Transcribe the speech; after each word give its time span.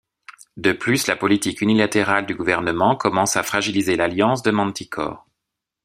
De 0.57 0.71
plus 0.71 1.05
la 1.05 1.15
politique 1.15 1.61
unilatérale 1.61 2.25
du 2.25 2.33
gouvernement 2.33 2.95
commence 2.95 3.37
à 3.37 3.43
fragiliser 3.43 3.95
l'Alliance 3.97 4.41
de 4.41 4.49
Manticore. 4.49 5.27